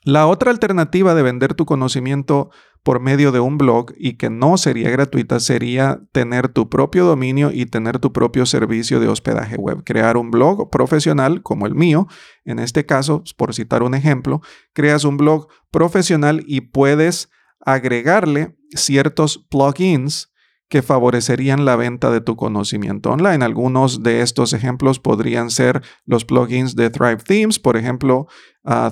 La 0.03 0.27
otra 0.27 0.51
alternativa 0.51 1.15
de 1.15 1.24
vender 1.24 1.53
tu 1.53 1.65
conocimiento 1.65 2.51
por 2.86 3.00
medio 3.00 3.32
de 3.32 3.39
un 3.39 3.58
blog 3.58 3.94
y 3.98 4.13
que 4.13 4.30
no 4.30 4.58
sería 4.58 4.92
gratuita 4.92 5.39
sería 5.39 6.01
tener 6.12 6.50
tu 6.50 6.70
propio 6.70 7.04
dominio 7.04 7.50
y 7.51 7.65
tener 7.65 7.98
tu 7.98 8.13
propio 8.13 8.46
servicio 8.46 9.00
de 9.00 9.08
hospedaje 9.08 9.56
web. 9.56 9.84
Crear 9.84 10.18
un 10.18 10.30
blog 10.30 10.70
profesional 10.70 11.42
como 11.42 11.65
el 11.65 11.74
mío, 11.74 12.08
en 12.46 12.60
este 12.60 12.86
caso, 12.86 13.24
por 13.38 13.56
citar 13.56 13.82
un 13.82 13.96
ejemplo, 13.96 14.42
creas 14.72 15.04
un 15.04 15.18
blog 15.18 15.48
profesional 15.72 16.44
y 16.46 16.62
puedes 16.62 17.32
agregarle 17.60 18.56
ciertos 18.75 19.39
plugins 19.50 20.32
que 20.69 20.81
favorecerían 20.81 21.65
la 21.65 21.75
venta 21.75 22.10
de 22.12 22.22
tu 22.22 22.36
conocimiento 22.36 23.12
online. 23.12 23.45
Algunos 23.45 24.03
de 24.03 24.22
estos 24.22 24.53
ejemplos 24.53 25.00
podrían 25.00 25.50
ser 25.50 25.81
los 26.05 26.25
plugins 26.25 26.75
de 26.75 26.89
Thrive 26.89 27.24
Themes, 27.25 27.60
por 27.60 27.77
ejemplo, 27.77 28.27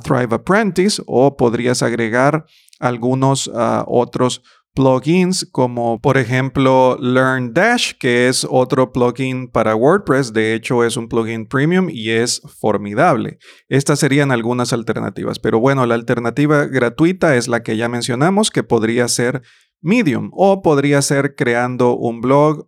Thrive 0.04 0.36
Apprentice, 0.36 1.02
o 1.08 1.36
podrías 1.36 1.82
agregar 1.82 2.46
algunos 2.80 3.50
ah, 3.54 3.86
otros 3.88 4.44
plugins 4.74 5.48
como 5.52 6.00
por 6.02 6.18
ejemplo 6.18 6.98
Learn 7.00 7.54
Dash, 7.54 7.94
que 8.00 8.28
es 8.28 8.46
otro 8.50 8.92
plugin 8.92 9.48
para 9.48 9.76
WordPress. 9.76 10.34
De 10.34 10.54
hecho, 10.54 10.84
es 10.84 10.98
un 10.98 11.08
plugin 11.08 11.46
premium 11.46 11.90
y 11.90 12.10
es 12.10 12.42
formidable. 12.60 13.38
Estas 13.68 14.00
serían 14.00 14.32
algunas 14.32 14.74
alternativas. 14.74 15.40
Pero 15.40 15.60
bueno, 15.60 15.86
la 15.86 15.96
alternativa 15.96 16.66
gratuita 16.66 17.36
es 17.36 17.48
la 17.48 17.64
que 17.64 17.78
ya 17.78 17.90
mencionamos, 17.90 18.50
que 18.50 18.64
podría 18.64 19.08
ser 19.08 19.42
Medium 19.84 20.32
o 20.34 20.62
podría 20.62 21.02
ser 21.02 21.36
creando 21.36 21.96
un 21.96 22.22
blog 22.22 22.68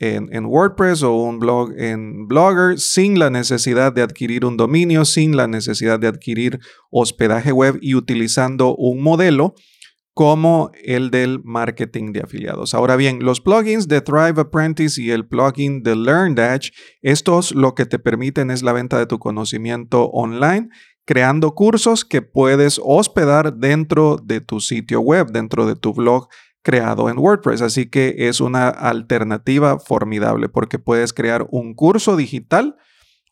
en, 0.00 0.46
WordPress 0.46 1.02
o 1.02 1.14
un 1.14 1.38
blog 1.38 1.72
en 1.76 2.26
Blogger 2.26 2.78
sin 2.78 3.18
la 3.18 3.30
necesidad 3.30 3.92
de 3.92 4.02
adquirir 4.02 4.44
un 4.44 4.56
dominio, 4.56 5.04
sin 5.04 5.36
la 5.36 5.48
necesidad 5.48 5.98
de 5.98 6.06
adquirir 6.06 6.60
hospedaje 6.90 7.52
web 7.52 7.78
y 7.80 7.94
utilizando 7.94 8.74
un 8.76 9.02
modelo 9.02 9.54
como 10.14 10.72
el 10.82 11.12
del 11.12 11.40
marketing 11.44 12.12
de 12.12 12.20
afiliados. 12.20 12.74
Ahora 12.74 12.96
bien, 12.96 13.20
los 13.22 13.40
plugins 13.40 13.86
de 13.86 14.00
Thrive 14.00 14.40
Apprentice 14.40 15.00
y 15.00 15.10
el 15.12 15.28
plugin 15.28 15.84
de 15.84 15.94
LearnDash, 15.94 16.70
estos 17.02 17.54
lo 17.54 17.76
que 17.76 17.86
te 17.86 18.00
permiten 18.00 18.50
es 18.50 18.64
la 18.64 18.72
venta 18.72 18.98
de 18.98 19.06
tu 19.06 19.20
conocimiento 19.20 20.06
online, 20.06 20.70
creando 21.08 21.54
cursos 21.54 22.04
que 22.04 22.20
puedes 22.20 22.78
hospedar 22.84 23.54
dentro 23.54 24.18
de 24.22 24.42
tu 24.42 24.60
sitio 24.60 25.00
web, 25.00 25.30
dentro 25.32 25.64
de 25.64 25.74
tu 25.74 25.94
blog 25.94 26.28
creado 26.62 27.08
en 27.08 27.16
WordPress. 27.16 27.62
Así 27.62 27.88
que 27.88 28.14
es 28.28 28.42
una 28.42 28.68
alternativa 28.68 29.78
formidable 29.78 30.50
porque 30.50 30.78
puedes 30.78 31.14
crear 31.14 31.46
un 31.50 31.72
curso 31.72 32.14
digital 32.14 32.76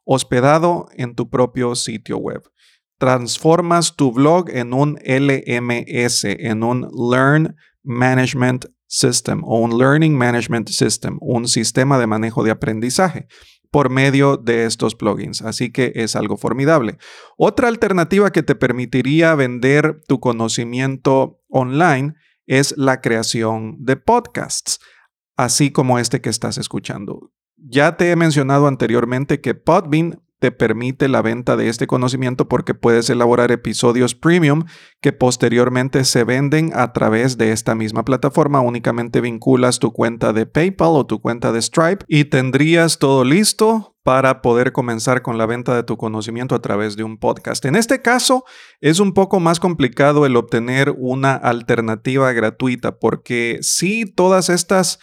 hospedado 0.06 0.86
en 0.94 1.14
tu 1.14 1.28
propio 1.28 1.74
sitio 1.74 2.16
web. 2.16 2.42
Transformas 2.96 3.94
tu 3.94 4.10
blog 4.10 4.48
en 4.48 4.72
un 4.72 4.98
LMS, 5.04 6.24
en 6.24 6.62
un 6.62 6.88
Learn 7.10 7.56
Management 7.82 8.64
System 8.86 9.42
o 9.44 9.58
un 9.58 9.76
Learning 9.76 10.16
Management 10.16 10.70
System, 10.70 11.18
un 11.20 11.46
sistema 11.46 11.98
de 11.98 12.06
manejo 12.06 12.42
de 12.42 12.52
aprendizaje 12.52 13.26
por 13.70 13.90
medio 13.90 14.36
de 14.36 14.66
estos 14.66 14.94
plugins. 14.94 15.42
Así 15.42 15.70
que 15.70 15.92
es 15.94 16.16
algo 16.16 16.36
formidable. 16.36 16.98
Otra 17.36 17.68
alternativa 17.68 18.30
que 18.30 18.42
te 18.42 18.54
permitiría 18.54 19.34
vender 19.34 20.02
tu 20.06 20.20
conocimiento 20.20 21.40
online 21.48 22.14
es 22.46 22.74
la 22.76 23.00
creación 23.00 23.76
de 23.80 23.96
podcasts, 23.96 24.80
así 25.36 25.70
como 25.70 25.98
este 25.98 26.20
que 26.20 26.30
estás 26.30 26.58
escuchando. 26.58 27.32
Ya 27.56 27.96
te 27.96 28.10
he 28.10 28.16
mencionado 28.16 28.66
anteriormente 28.66 29.40
que 29.40 29.54
Podbean 29.54 30.22
te 30.46 30.52
permite 30.52 31.08
la 31.08 31.22
venta 31.22 31.56
de 31.56 31.68
este 31.68 31.88
conocimiento 31.88 32.46
porque 32.46 32.72
puedes 32.72 33.10
elaborar 33.10 33.50
episodios 33.50 34.14
premium 34.14 34.62
que 35.00 35.12
posteriormente 35.12 36.04
se 36.04 36.22
venden 36.22 36.70
a 36.72 36.92
través 36.92 37.36
de 37.36 37.50
esta 37.50 37.74
misma 37.74 38.04
plataforma. 38.04 38.60
Únicamente 38.60 39.20
vinculas 39.20 39.80
tu 39.80 39.92
cuenta 39.92 40.32
de 40.32 40.46
PayPal 40.46 40.90
o 40.92 41.04
tu 41.04 41.20
cuenta 41.20 41.50
de 41.50 41.60
Stripe 41.60 42.04
y 42.06 42.26
tendrías 42.26 43.00
todo 43.00 43.24
listo 43.24 43.96
para 44.04 44.40
poder 44.40 44.70
comenzar 44.70 45.20
con 45.20 45.36
la 45.36 45.46
venta 45.46 45.74
de 45.74 45.82
tu 45.82 45.96
conocimiento 45.96 46.54
a 46.54 46.62
través 46.62 46.94
de 46.94 47.02
un 47.02 47.18
podcast. 47.18 47.64
En 47.64 47.74
este 47.74 48.00
caso 48.00 48.44
es 48.80 49.00
un 49.00 49.14
poco 49.14 49.40
más 49.40 49.58
complicado 49.58 50.26
el 50.26 50.36
obtener 50.36 50.94
una 50.96 51.34
alternativa 51.34 52.30
gratuita 52.30 53.00
porque 53.00 53.58
si 53.62 54.06
todas 54.06 54.48
estas 54.48 55.00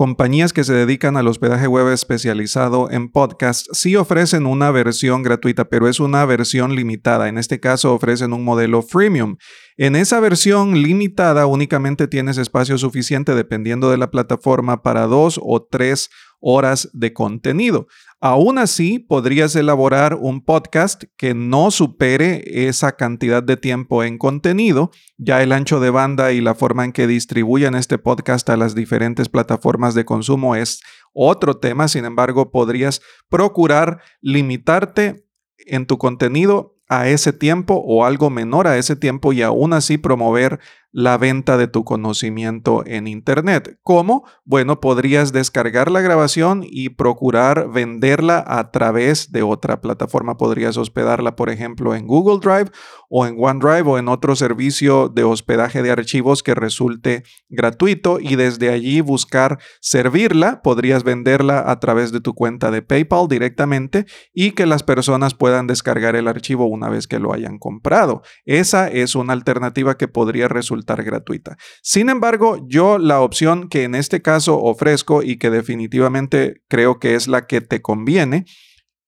Compañías 0.00 0.54
que 0.54 0.64
se 0.64 0.72
dedican 0.72 1.18
al 1.18 1.28
hospedaje 1.28 1.66
web 1.66 1.88
especializado 1.88 2.90
en 2.90 3.10
podcast 3.10 3.66
sí 3.72 3.96
ofrecen 3.96 4.46
una 4.46 4.70
versión 4.70 5.22
gratuita, 5.22 5.68
pero 5.68 5.88
es 5.88 6.00
una 6.00 6.24
versión 6.24 6.74
limitada. 6.74 7.28
En 7.28 7.36
este 7.36 7.60
caso 7.60 7.92
ofrecen 7.92 8.32
un 8.32 8.42
modelo 8.42 8.80
freemium. 8.80 9.36
En 9.82 9.96
esa 9.96 10.20
versión 10.20 10.82
limitada 10.82 11.46
únicamente 11.46 12.06
tienes 12.06 12.36
espacio 12.36 12.76
suficiente 12.76 13.34
dependiendo 13.34 13.90
de 13.90 13.96
la 13.96 14.10
plataforma 14.10 14.82
para 14.82 15.06
dos 15.06 15.40
o 15.42 15.62
tres 15.62 16.10
horas 16.38 16.90
de 16.92 17.14
contenido. 17.14 17.86
Aún 18.20 18.58
así, 18.58 18.98
podrías 18.98 19.56
elaborar 19.56 20.16
un 20.20 20.44
podcast 20.44 21.04
que 21.16 21.32
no 21.32 21.70
supere 21.70 22.68
esa 22.68 22.92
cantidad 22.92 23.42
de 23.42 23.56
tiempo 23.56 24.04
en 24.04 24.18
contenido. 24.18 24.90
Ya 25.16 25.42
el 25.42 25.50
ancho 25.50 25.80
de 25.80 25.88
banda 25.88 26.32
y 26.32 26.42
la 26.42 26.54
forma 26.54 26.84
en 26.84 26.92
que 26.92 27.06
distribuyen 27.06 27.74
este 27.74 27.96
podcast 27.96 28.50
a 28.50 28.58
las 28.58 28.74
diferentes 28.74 29.30
plataformas 29.30 29.94
de 29.94 30.04
consumo 30.04 30.56
es 30.56 30.82
otro 31.14 31.56
tema. 31.56 31.88
Sin 31.88 32.04
embargo, 32.04 32.50
podrías 32.50 33.00
procurar 33.30 34.02
limitarte 34.20 35.24
en 35.56 35.86
tu 35.86 35.96
contenido 35.96 36.76
a 36.90 37.08
ese 37.08 37.32
tiempo 37.32 37.82
o 37.86 38.04
algo 38.04 38.30
menor 38.30 38.66
a 38.66 38.76
ese 38.76 38.96
tiempo 38.96 39.32
y 39.32 39.42
aún 39.42 39.72
así 39.72 39.96
promover 39.96 40.58
la 40.92 41.16
venta 41.18 41.56
de 41.56 41.68
tu 41.68 41.84
conocimiento 41.84 42.82
en 42.84 43.06
Internet. 43.06 43.78
¿Cómo? 43.82 44.24
Bueno, 44.44 44.80
podrías 44.80 45.32
descargar 45.32 45.90
la 45.90 46.00
grabación 46.00 46.64
y 46.68 46.90
procurar 46.90 47.70
venderla 47.70 48.44
a 48.46 48.70
través 48.72 49.30
de 49.30 49.42
otra 49.42 49.80
plataforma. 49.80 50.36
Podrías 50.36 50.76
hospedarla, 50.76 51.36
por 51.36 51.48
ejemplo, 51.48 51.94
en 51.94 52.06
Google 52.06 52.40
Drive 52.40 52.72
o 53.08 53.26
en 53.26 53.36
OneDrive 53.38 53.88
o 53.88 53.98
en 53.98 54.08
otro 54.08 54.34
servicio 54.34 55.08
de 55.08 55.22
hospedaje 55.22 55.82
de 55.82 55.90
archivos 55.90 56.42
que 56.42 56.54
resulte 56.54 57.22
gratuito 57.48 58.18
y 58.20 58.34
desde 58.34 58.70
allí 58.70 59.00
buscar 59.00 59.58
servirla. 59.80 60.60
Podrías 60.62 61.04
venderla 61.04 61.70
a 61.70 61.78
través 61.78 62.10
de 62.10 62.20
tu 62.20 62.34
cuenta 62.34 62.70
de 62.72 62.82
PayPal 62.82 63.28
directamente 63.28 64.06
y 64.34 64.52
que 64.52 64.66
las 64.66 64.82
personas 64.82 65.34
puedan 65.34 65.68
descargar 65.68 66.16
el 66.16 66.26
archivo 66.26 66.64
una 66.80 66.88
vez 66.88 67.06
que 67.06 67.18
lo 67.18 67.32
hayan 67.32 67.58
comprado. 67.58 68.22
Esa 68.44 68.88
es 68.88 69.14
una 69.14 69.34
alternativa 69.34 69.96
que 69.96 70.08
podría 70.08 70.48
resultar 70.48 71.04
gratuita. 71.04 71.56
Sin 71.82 72.08
embargo, 72.08 72.64
yo 72.66 72.98
la 72.98 73.20
opción 73.20 73.68
que 73.68 73.84
en 73.84 73.94
este 73.94 74.22
caso 74.22 74.58
ofrezco 74.58 75.22
y 75.22 75.36
que 75.36 75.50
definitivamente 75.50 76.62
creo 76.68 76.98
que 76.98 77.14
es 77.14 77.28
la 77.28 77.46
que 77.46 77.60
te 77.60 77.82
conviene, 77.82 78.46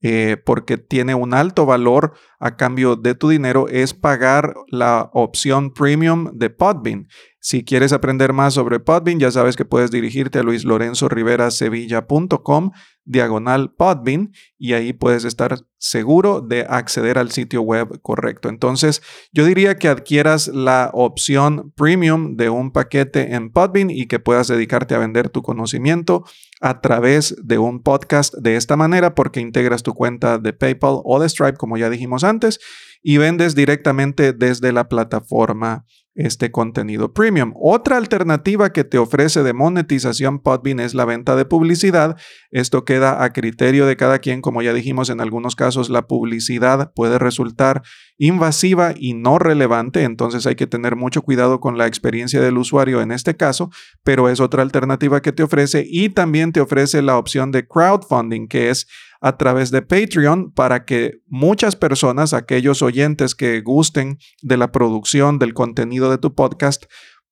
eh, 0.04 0.36
porque 0.44 0.78
tiene 0.78 1.14
un 1.14 1.32
alto 1.32 1.64
valor 1.64 2.14
a 2.40 2.56
cambio 2.56 2.96
de 2.96 3.14
tu 3.14 3.28
dinero, 3.28 3.68
es 3.68 3.94
pagar 3.94 4.54
la 4.68 5.10
opción 5.12 5.72
premium 5.72 6.30
de 6.34 6.50
Podbean. 6.50 7.06
Si 7.44 7.64
quieres 7.64 7.92
aprender 7.92 8.32
más 8.32 8.54
sobre 8.54 8.78
Podbean, 8.78 9.18
ya 9.18 9.32
sabes 9.32 9.56
que 9.56 9.64
puedes 9.64 9.90
dirigirte 9.90 10.38
a 10.38 10.44
luislorenzoriverasevilla.com 10.44 12.70
diagonal 13.04 13.74
Podbean 13.74 14.30
y 14.58 14.74
ahí 14.74 14.92
puedes 14.92 15.24
estar 15.24 15.58
seguro 15.76 16.40
de 16.40 16.60
acceder 16.60 17.18
al 17.18 17.32
sitio 17.32 17.62
web 17.62 18.00
correcto. 18.00 18.48
Entonces, 18.48 19.02
yo 19.32 19.44
diría 19.44 19.76
que 19.76 19.88
adquieras 19.88 20.46
la 20.46 20.92
opción 20.94 21.72
premium 21.74 22.36
de 22.36 22.48
un 22.48 22.70
paquete 22.70 23.34
en 23.34 23.50
Podbean 23.50 23.90
y 23.90 24.06
que 24.06 24.20
puedas 24.20 24.46
dedicarte 24.46 24.94
a 24.94 24.98
vender 24.98 25.28
tu 25.28 25.42
conocimiento 25.42 26.22
a 26.60 26.80
través 26.80 27.34
de 27.42 27.58
un 27.58 27.82
podcast 27.82 28.36
de 28.36 28.54
esta 28.54 28.76
manera 28.76 29.16
porque 29.16 29.40
integras 29.40 29.82
tu 29.82 29.94
cuenta 29.94 30.38
de 30.38 30.52
PayPal 30.52 31.00
o 31.02 31.18
de 31.18 31.28
Stripe, 31.28 31.58
como 31.58 31.76
ya 31.76 31.90
dijimos 31.90 32.22
antes, 32.22 32.60
y 33.02 33.16
vendes 33.16 33.56
directamente 33.56 34.32
desde 34.32 34.70
la 34.70 34.88
plataforma 34.88 35.86
este 36.14 36.50
contenido 36.50 37.12
premium. 37.12 37.52
Otra 37.60 37.96
alternativa 37.96 38.72
que 38.72 38.84
te 38.84 38.98
ofrece 38.98 39.42
de 39.42 39.52
monetización 39.52 40.40
Podbean 40.40 40.80
es 40.80 40.94
la 40.94 41.04
venta 41.04 41.36
de 41.36 41.44
publicidad. 41.44 42.16
Esto 42.50 42.84
queda 42.84 43.24
a 43.24 43.32
criterio 43.32 43.86
de 43.86 43.96
cada 43.96 44.18
quien. 44.18 44.42
Como 44.42 44.62
ya 44.62 44.72
dijimos, 44.74 45.10
en 45.10 45.20
algunos 45.20 45.56
casos 45.56 45.90
la 45.90 46.06
publicidad 46.06 46.92
puede 46.94 47.18
resultar 47.18 47.82
invasiva 48.18 48.94
y 48.96 49.14
no 49.14 49.38
relevante, 49.38 50.04
entonces 50.04 50.46
hay 50.46 50.54
que 50.54 50.68
tener 50.68 50.94
mucho 50.94 51.22
cuidado 51.22 51.58
con 51.58 51.76
la 51.76 51.86
experiencia 51.86 52.40
del 52.40 52.56
usuario 52.56 53.00
en 53.00 53.10
este 53.10 53.36
caso, 53.36 53.70
pero 54.04 54.28
es 54.28 54.38
otra 54.38 54.62
alternativa 54.62 55.22
que 55.22 55.32
te 55.32 55.42
ofrece 55.42 55.84
y 55.88 56.10
también 56.10 56.52
te 56.52 56.60
ofrece 56.60 57.02
la 57.02 57.16
opción 57.16 57.50
de 57.50 57.66
crowdfunding, 57.66 58.46
que 58.46 58.70
es 58.70 58.86
a 59.22 59.36
través 59.38 59.70
de 59.70 59.82
Patreon 59.82 60.50
para 60.50 60.84
que 60.84 61.20
muchas 61.28 61.76
personas, 61.76 62.34
aquellos 62.34 62.82
oyentes 62.82 63.34
que 63.36 63.60
gusten 63.60 64.18
de 64.42 64.56
la 64.56 64.72
producción 64.72 65.38
del 65.38 65.54
contenido 65.54 66.10
de 66.10 66.18
tu 66.18 66.34
podcast, 66.34 66.84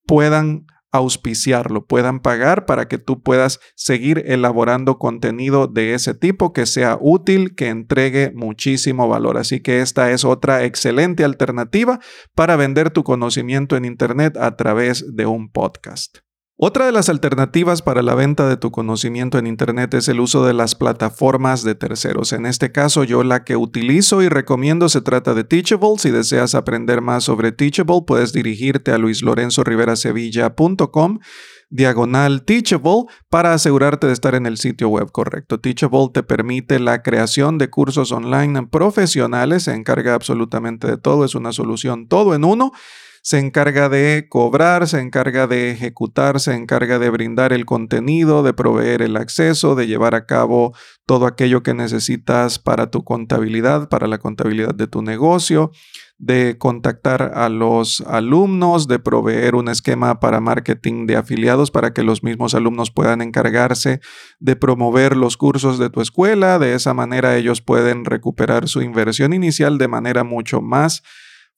puedan 0.06 0.66
auspiciarlo, 0.92 1.86
puedan 1.86 2.20
pagar 2.20 2.64
para 2.64 2.88
que 2.88 2.98
tú 2.98 3.22
puedas 3.22 3.60
seguir 3.74 4.24
elaborando 4.26 4.98
contenido 4.98 5.66
de 5.66 5.94
ese 5.94 6.14
tipo 6.14 6.52
que 6.52 6.66
sea 6.66 6.96
útil, 7.00 7.54
que 7.54 7.68
entregue 7.68 8.32
muchísimo 8.34 9.08
valor. 9.08 9.36
Así 9.36 9.60
que 9.60 9.80
esta 9.80 10.10
es 10.12 10.24
otra 10.24 10.64
excelente 10.64 11.24
alternativa 11.24 11.98
para 12.34 12.56
vender 12.56 12.90
tu 12.90 13.02
conocimiento 13.02 13.76
en 13.76 13.84
Internet 13.84 14.36
a 14.36 14.56
través 14.56 15.04
de 15.14 15.26
un 15.26 15.50
podcast. 15.50 16.18
Otra 16.62 16.84
de 16.84 16.92
las 16.92 17.08
alternativas 17.08 17.80
para 17.80 18.02
la 18.02 18.14
venta 18.14 18.46
de 18.46 18.58
tu 18.58 18.70
conocimiento 18.70 19.38
en 19.38 19.46
Internet 19.46 19.94
es 19.94 20.08
el 20.08 20.20
uso 20.20 20.44
de 20.44 20.52
las 20.52 20.74
plataformas 20.74 21.64
de 21.64 21.74
terceros. 21.74 22.34
En 22.34 22.44
este 22.44 22.70
caso, 22.70 23.02
yo 23.02 23.24
la 23.24 23.44
que 23.44 23.56
utilizo 23.56 24.20
y 24.20 24.28
recomiendo 24.28 24.90
se 24.90 25.00
trata 25.00 25.32
de 25.32 25.44
Teachable. 25.44 25.94
Si 25.96 26.10
deseas 26.10 26.54
aprender 26.54 27.00
más 27.00 27.24
sobre 27.24 27.52
Teachable, 27.52 28.02
puedes 28.06 28.34
dirigirte 28.34 28.92
a 28.92 28.98
luislorenzoriverasevilla.com 28.98 31.20
diagonal 31.70 32.42
Teachable 32.42 33.04
para 33.30 33.54
asegurarte 33.54 34.08
de 34.08 34.12
estar 34.12 34.34
en 34.34 34.44
el 34.44 34.58
sitio 34.58 34.90
web 34.90 35.10
correcto. 35.12 35.60
Teachable 35.60 36.10
te 36.12 36.22
permite 36.22 36.78
la 36.78 37.00
creación 37.00 37.56
de 37.56 37.70
cursos 37.70 38.12
online 38.12 38.66
profesionales, 38.66 39.62
se 39.62 39.72
encarga 39.72 40.12
absolutamente 40.12 40.88
de 40.88 40.98
todo, 40.98 41.24
es 41.24 41.34
una 41.34 41.52
solución 41.52 42.06
todo 42.06 42.34
en 42.34 42.44
uno 42.44 42.72
se 43.22 43.38
encarga 43.38 43.88
de 43.88 44.26
cobrar, 44.28 44.88
se 44.88 45.00
encarga 45.00 45.46
de 45.46 45.70
ejecutar, 45.70 46.40
se 46.40 46.54
encarga 46.54 46.98
de 46.98 47.10
brindar 47.10 47.52
el 47.52 47.66
contenido, 47.66 48.42
de 48.42 48.54
proveer 48.54 49.02
el 49.02 49.16
acceso, 49.16 49.74
de 49.74 49.86
llevar 49.86 50.14
a 50.14 50.24
cabo 50.24 50.74
todo 51.04 51.26
aquello 51.26 51.62
que 51.62 51.74
necesitas 51.74 52.58
para 52.58 52.90
tu 52.90 53.04
contabilidad, 53.04 53.88
para 53.88 54.06
la 54.06 54.18
contabilidad 54.18 54.74
de 54.74 54.86
tu 54.86 55.02
negocio, 55.02 55.70
de 56.16 56.56
contactar 56.58 57.32
a 57.34 57.48
los 57.50 58.00
alumnos, 58.02 58.88
de 58.88 58.98
proveer 58.98 59.54
un 59.54 59.68
esquema 59.68 60.18
para 60.20 60.40
marketing 60.40 61.06
de 61.06 61.16
afiliados 61.16 61.70
para 61.70 61.92
que 61.92 62.02
los 62.02 62.22
mismos 62.22 62.54
alumnos 62.54 62.90
puedan 62.90 63.20
encargarse 63.20 64.00
de 64.38 64.56
promover 64.56 65.16
los 65.16 65.36
cursos 65.36 65.78
de 65.78 65.90
tu 65.90 66.00
escuela. 66.00 66.58
De 66.58 66.74
esa 66.74 66.94
manera 66.94 67.36
ellos 67.36 67.60
pueden 67.60 68.04
recuperar 68.04 68.68
su 68.68 68.80
inversión 68.80 69.32
inicial 69.34 69.76
de 69.76 69.88
manera 69.88 70.24
mucho 70.24 70.62
más 70.62 71.02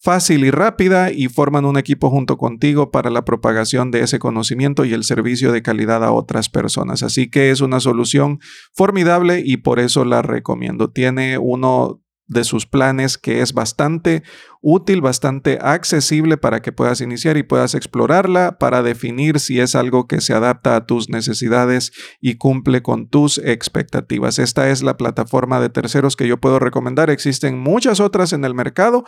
fácil 0.02 0.44
y 0.44 0.50
rápida 0.50 1.12
y 1.12 1.28
forman 1.28 1.64
un 1.64 1.78
equipo 1.78 2.10
junto 2.10 2.36
contigo 2.36 2.90
para 2.90 3.08
la 3.08 3.24
propagación 3.24 3.92
de 3.92 4.00
ese 4.00 4.18
conocimiento 4.18 4.84
y 4.84 4.92
el 4.92 5.04
servicio 5.04 5.52
de 5.52 5.62
calidad 5.62 6.02
a 6.02 6.10
otras 6.10 6.48
personas. 6.48 7.04
Así 7.04 7.30
que 7.30 7.52
es 7.52 7.60
una 7.60 7.78
solución 7.78 8.40
formidable 8.74 9.42
y 9.44 9.58
por 9.58 9.78
eso 9.78 10.04
la 10.04 10.20
recomiendo. 10.20 10.90
Tiene 10.90 11.38
uno 11.38 12.02
de 12.26 12.44
sus 12.44 12.66
planes 12.66 13.18
que 13.18 13.42
es 13.42 13.52
bastante 13.52 14.22
útil, 14.60 15.00
bastante 15.00 15.58
accesible 15.60 16.36
para 16.36 16.62
que 16.62 16.72
puedas 16.72 17.00
iniciar 17.00 17.36
y 17.36 17.42
puedas 17.42 17.74
explorarla 17.74 18.58
para 18.58 18.82
definir 18.82 19.38
si 19.38 19.60
es 19.60 19.74
algo 19.74 20.06
que 20.06 20.20
se 20.20 20.32
adapta 20.32 20.74
a 20.74 20.86
tus 20.86 21.10
necesidades 21.10 21.92
y 22.20 22.36
cumple 22.36 22.82
con 22.82 23.08
tus 23.08 23.38
expectativas. 23.38 24.38
Esta 24.38 24.70
es 24.70 24.82
la 24.82 24.96
plataforma 24.96 25.60
de 25.60 25.68
terceros 25.68 26.16
que 26.16 26.26
yo 26.26 26.38
puedo 26.38 26.58
recomendar. 26.58 27.10
Existen 27.10 27.58
muchas 27.58 28.00
otras 28.00 28.32
en 28.32 28.44
el 28.44 28.54
mercado 28.54 29.04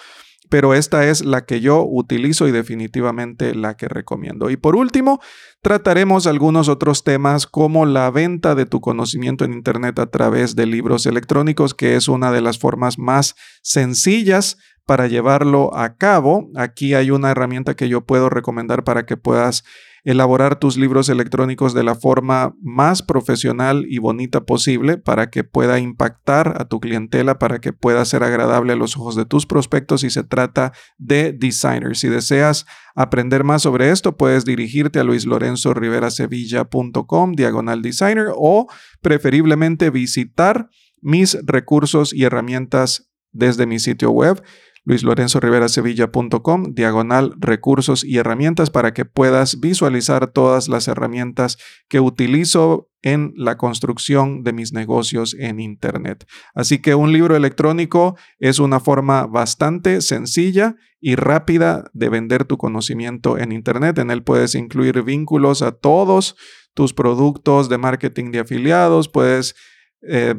pero 0.54 0.72
esta 0.72 1.04
es 1.08 1.24
la 1.24 1.46
que 1.46 1.60
yo 1.60 1.84
utilizo 1.84 2.46
y 2.46 2.52
definitivamente 2.52 3.56
la 3.56 3.76
que 3.76 3.88
recomiendo. 3.88 4.50
Y 4.50 4.56
por 4.56 4.76
último, 4.76 5.20
trataremos 5.62 6.28
algunos 6.28 6.68
otros 6.68 7.02
temas 7.02 7.48
como 7.48 7.86
la 7.86 8.08
venta 8.12 8.54
de 8.54 8.64
tu 8.64 8.80
conocimiento 8.80 9.44
en 9.44 9.52
Internet 9.52 9.98
a 9.98 10.12
través 10.12 10.54
de 10.54 10.66
libros 10.66 11.06
electrónicos, 11.06 11.74
que 11.74 11.96
es 11.96 12.06
una 12.06 12.30
de 12.30 12.40
las 12.40 12.60
formas 12.60 13.00
más 13.00 13.34
sencillas 13.62 14.56
para 14.86 15.08
llevarlo 15.08 15.76
a 15.76 15.96
cabo. 15.96 16.48
Aquí 16.54 16.94
hay 16.94 17.10
una 17.10 17.32
herramienta 17.32 17.74
que 17.74 17.88
yo 17.88 18.02
puedo 18.02 18.30
recomendar 18.30 18.84
para 18.84 19.06
que 19.06 19.16
puedas 19.16 19.64
elaborar 20.04 20.58
tus 20.58 20.76
libros 20.76 21.08
electrónicos 21.08 21.72
de 21.72 21.82
la 21.82 21.94
forma 21.94 22.54
más 22.62 23.00
profesional 23.02 23.86
y 23.88 23.96
bonita 23.98 24.44
posible 24.44 24.98
para 24.98 25.30
que 25.30 25.44
pueda 25.44 25.78
impactar 25.80 26.60
a 26.60 26.66
tu 26.66 26.78
clientela, 26.78 27.38
para 27.38 27.58
que 27.58 27.72
pueda 27.72 28.04
ser 28.04 28.22
agradable 28.22 28.74
a 28.74 28.76
los 28.76 28.98
ojos 28.98 29.16
de 29.16 29.24
tus 29.24 29.46
prospectos 29.46 30.04
y 30.04 30.10
se 30.10 30.22
trata 30.22 30.74
de 30.98 31.32
designers. 31.32 32.00
Si 32.00 32.08
deseas 32.08 32.66
aprender 32.94 33.44
más 33.44 33.62
sobre 33.62 33.88
esto, 33.90 34.18
puedes 34.18 34.44
dirigirte 34.44 35.00
a 35.00 35.04
luislorenzoriverasevilla.com 35.04 37.32
diagonal 37.32 37.80
designer 37.80 38.26
o 38.36 38.66
preferiblemente 39.00 39.88
visitar 39.88 40.68
mis 41.00 41.38
recursos 41.44 42.12
y 42.12 42.24
herramientas 42.24 43.10
desde 43.32 43.64
mi 43.66 43.78
sitio 43.78 44.10
web 44.10 44.42
luislorenzoriverasevilla.com, 44.84 46.74
diagonal 46.74 47.34
recursos 47.38 48.04
y 48.04 48.18
herramientas 48.18 48.70
para 48.70 48.92
que 48.92 49.04
puedas 49.04 49.60
visualizar 49.60 50.28
todas 50.28 50.68
las 50.68 50.88
herramientas 50.88 51.58
que 51.88 52.00
utilizo 52.00 52.90
en 53.02 53.34
la 53.36 53.56
construcción 53.58 54.44
de 54.44 54.52
mis 54.52 54.72
negocios 54.72 55.36
en 55.38 55.60
Internet. 55.60 56.26
Así 56.54 56.80
que 56.80 56.94
un 56.94 57.12
libro 57.12 57.36
electrónico 57.36 58.16
es 58.38 58.58
una 58.58 58.80
forma 58.80 59.26
bastante 59.26 60.00
sencilla 60.00 60.76
y 61.00 61.16
rápida 61.16 61.90
de 61.92 62.08
vender 62.08 62.44
tu 62.44 62.56
conocimiento 62.56 63.36
en 63.36 63.52
Internet. 63.52 63.98
En 63.98 64.10
él 64.10 64.22
puedes 64.22 64.54
incluir 64.54 65.02
vínculos 65.02 65.60
a 65.60 65.72
todos 65.72 66.34
tus 66.72 66.94
productos 66.94 67.68
de 67.68 67.78
marketing 67.78 68.32
de 68.32 68.40
afiliados, 68.40 69.08
puedes 69.08 69.54
eh, 70.02 70.34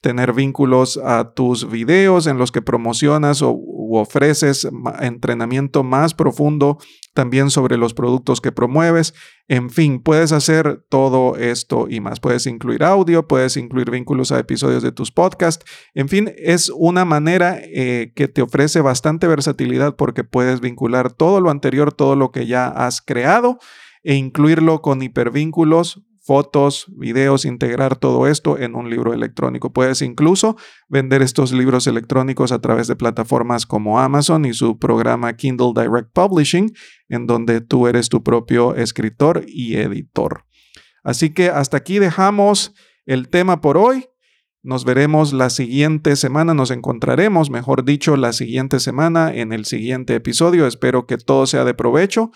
tener 0.00 0.32
vínculos 0.32 0.98
a 1.02 1.32
tus 1.34 1.68
videos 1.68 2.28
en 2.28 2.38
los 2.38 2.52
que 2.52 2.62
promocionas 2.62 3.42
o 3.42 3.50
ofreces 3.94 4.68
entrenamiento 5.00 5.82
más 5.82 6.14
profundo 6.14 6.78
también 7.14 7.50
sobre 7.50 7.76
los 7.76 7.94
productos 7.94 8.40
que 8.40 8.52
promueves. 8.52 9.14
En 9.48 9.70
fin, 9.70 10.00
puedes 10.02 10.32
hacer 10.32 10.84
todo 10.88 11.36
esto 11.36 11.86
y 11.88 12.00
más. 12.00 12.20
Puedes 12.20 12.46
incluir 12.46 12.84
audio, 12.84 13.26
puedes 13.26 13.56
incluir 13.56 13.90
vínculos 13.90 14.32
a 14.32 14.38
episodios 14.38 14.82
de 14.82 14.92
tus 14.92 15.12
podcasts. 15.12 15.64
En 15.94 16.08
fin, 16.08 16.32
es 16.36 16.70
una 16.74 17.04
manera 17.04 17.58
eh, 17.62 18.12
que 18.14 18.28
te 18.28 18.42
ofrece 18.42 18.80
bastante 18.80 19.26
versatilidad 19.26 19.96
porque 19.96 20.24
puedes 20.24 20.60
vincular 20.60 21.12
todo 21.12 21.40
lo 21.40 21.50
anterior, 21.50 21.92
todo 21.92 22.16
lo 22.16 22.30
que 22.30 22.46
ya 22.46 22.68
has 22.68 23.00
creado 23.00 23.58
e 24.02 24.14
incluirlo 24.14 24.82
con 24.82 25.02
hipervínculos 25.02 26.02
fotos, 26.26 26.86
videos, 26.96 27.44
integrar 27.44 27.94
todo 27.94 28.26
esto 28.26 28.58
en 28.58 28.74
un 28.74 28.90
libro 28.90 29.14
electrónico. 29.14 29.72
Puedes 29.72 30.02
incluso 30.02 30.56
vender 30.88 31.22
estos 31.22 31.52
libros 31.52 31.86
electrónicos 31.86 32.50
a 32.50 32.60
través 32.60 32.88
de 32.88 32.96
plataformas 32.96 33.64
como 33.64 34.00
Amazon 34.00 34.44
y 34.44 34.52
su 34.52 34.76
programa 34.76 35.36
Kindle 35.36 35.72
Direct 35.72 36.10
Publishing, 36.12 36.72
en 37.08 37.28
donde 37.28 37.60
tú 37.60 37.86
eres 37.86 38.08
tu 38.08 38.24
propio 38.24 38.74
escritor 38.74 39.44
y 39.46 39.76
editor. 39.76 40.44
Así 41.04 41.30
que 41.30 41.48
hasta 41.48 41.76
aquí 41.76 42.00
dejamos 42.00 42.74
el 43.04 43.28
tema 43.28 43.60
por 43.60 43.78
hoy. 43.78 44.08
Nos 44.64 44.84
veremos 44.84 45.32
la 45.32 45.48
siguiente 45.48 46.16
semana, 46.16 46.54
nos 46.54 46.72
encontraremos, 46.72 47.50
mejor 47.50 47.84
dicho, 47.84 48.16
la 48.16 48.32
siguiente 48.32 48.80
semana 48.80 49.32
en 49.32 49.52
el 49.52 49.64
siguiente 49.64 50.16
episodio. 50.16 50.66
Espero 50.66 51.06
que 51.06 51.18
todo 51.18 51.46
sea 51.46 51.64
de 51.64 51.74
provecho, 51.74 52.32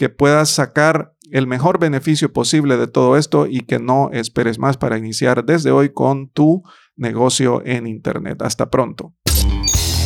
que 0.00 0.08
puedas 0.08 0.48
sacar 0.48 1.12
el 1.30 1.46
mejor 1.46 1.78
beneficio 1.78 2.32
posible 2.32 2.78
de 2.78 2.86
todo 2.86 3.18
esto 3.18 3.46
y 3.46 3.60
que 3.66 3.78
no 3.78 4.08
esperes 4.14 4.58
más 4.58 4.78
para 4.78 4.96
iniciar 4.96 5.44
desde 5.44 5.72
hoy 5.72 5.92
con 5.92 6.30
tu 6.30 6.62
negocio 6.96 7.60
en 7.66 7.86
Internet. 7.86 8.40
Hasta 8.40 8.70
pronto. 8.70 9.12